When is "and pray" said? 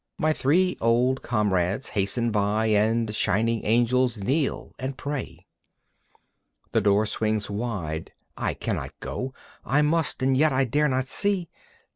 4.79-5.45